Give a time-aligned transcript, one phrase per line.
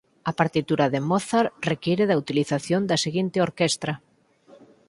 [0.29, 3.93] A partitura de Mozart require da utilización da seguinte orquestra.